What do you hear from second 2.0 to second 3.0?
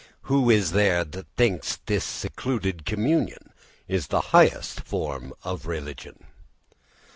secluded